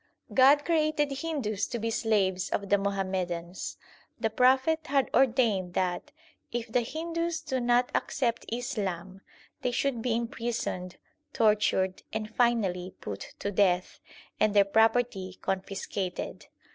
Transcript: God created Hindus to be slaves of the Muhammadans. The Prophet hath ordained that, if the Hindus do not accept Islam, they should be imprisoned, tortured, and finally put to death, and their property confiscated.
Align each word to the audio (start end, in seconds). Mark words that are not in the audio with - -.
God 0.33 0.65
created 0.65 1.11
Hindus 1.11 1.67
to 1.67 1.77
be 1.77 1.91
slaves 1.91 2.49
of 2.49 2.69
the 2.69 2.79
Muhammadans. 2.79 3.77
The 4.19 4.31
Prophet 4.31 4.79
hath 4.87 5.13
ordained 5.13 5.75
that, 5.75 6.11
if 6.51 6.71
the 6.71 6.81
Hindus 6.81 7.39
do 7.41 7.59
not 7.59 7.91
accept 7.93 8.47
Islam, 8.51 9.21
they 9.61 9.69
should 9.69 10.01
be 10.01 10.15
imprisoned, 10.15 10.97
tortured, 11.33 12.01
and 12.11 12.27
finally 12.35 12.95
put 12.99 13.35
to 13.37 13.51
death, 13.51 13.99
and 14.39 14.55
their 14.55 14.65
property 14.65 15.37
confiscated. 15.39 16.47